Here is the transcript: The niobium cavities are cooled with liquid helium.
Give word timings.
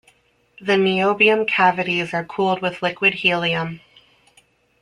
The 0.59 0.77
niobium 0.77 1.47
cavities 1.47 2.11
are 2.15 2.23
cooled 2.25 2.59
with 2.59 2.81
liquid 2.81 3.13
helium. 3.13 3.81